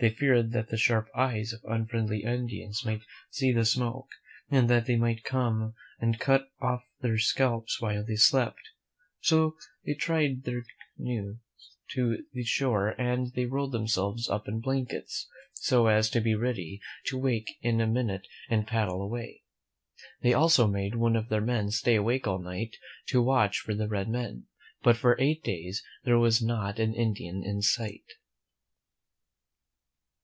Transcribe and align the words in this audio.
They 0.00 0.10
feared 0.10 0.52
that 0.52 0.68
the 0.68 0.76
sharp 0.76 1.08
eyes 1.12 1.52
of 1.52 1.60
unfriendly 1.64 2.22
Indians 2.22 2.84
might 2.84 3.00
see 3.30 3.50
the 3.50 3.64
smoke, 3.64 4.06
and 4.48 4.70
that 4.70 4.86
they 4.86 4.94
might 4.94 5.24
come 5.24 5.74
and 5.98 6.20
cut 6.20 6.46
off 6.60 6.84
their 7.00 7.18
scalps 7.18 7.80
while 7.80 8.04
they 8.04 8.14
slept; 8.14 8.60
so 9.20 9.56
they 9.84 9.94
tied 9.94 10.44
their 10.44 10.62
canoes 10.96 11.38
to 11.94 12.22
the 12.32 12.44
shore 12.44 12.90
and 12.90 13.32
they 13.34 13.46
rolled 13.46 13.72
themselves 13.72 14.28
up 14.28 14.46
in 14.46 14.60
blankets, 14.60 15.26
so 15.54 15.88
as 15.88 16.08
to 16.10 16.20
be 16.20 16.36
ready 16.36 16.80
to 17.06 17.18
wake 17.18 17.58
in 17.60 17.80
a 17.80 17.86
minute 17.88 18.28
and 18.48 18.68
paddle 18.68 19.02
away. 19.02 19.42
They 20.22 20.32
also 20.32 20.68
made 20.68 20.94
one 20.94 21.16
of 21.16 21.28
their 21.28 21.40
men 21.40 21.72
stay 21.72 21.96
awake 21.96 22.24
all 22.24 22.38
night 22.38 22.76
to 23.08 23.20
watch 23.20 23.58
for 23.58 23.74
the 23.74 23.88
red 23.88 24.08
men; 24.08 24.46
but 24.80 24.96
for 24.96 25.16
eight 25.20 25.42
days 25.42 25.82
there 26.04 26.20
was 26.20 26.40
not 26.40 26.78
an 26.78 26.94
Indian 26.94 27.42
in 27.42 27.62
sight. 27.62 28.04